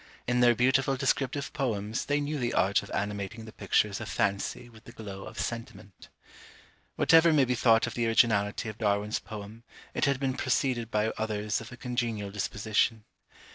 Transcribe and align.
In 0.25 0.39
their 0.39 0.55
beautiful 0.55 0.97
descriptive 0.97 1.53
poems 1.53 2.05
they 2.05 2.19
knew 2.19 2.39
the 2.39 2.55
art 2.55 2.81
of 2.81 2.89
animating 2.89 3.45
the 3.45 3.53
pictures 3.53 4.01
of 4.01 4.09
FANCY 4.09 4.67
with 4.67 4.85
the 4.85 4.91
glow 4.91 5.25
of 5.25 5.39
SENTIMENT. 5.39 6.09
Whatever 6.95 7.31
may 7.31 7.45
be 7.45 7.53
thought 7.53 7.85
of 7.85 7.93
the 7.93 8.07
originality 8.07 8.67
of 8.67 8.79
Darwin's 8.79 9.19
poem, 9.19 9.63
it 9.93 10.05
had 10.05 10.19
been 10.19 10.33
preceded 10.33 10.89
by 10.89 11.09
others 11.19 11.61
of 11.61 11.71
a 11.71 11.77
congenial 11.77 12.31
disposition. 12.31 13.03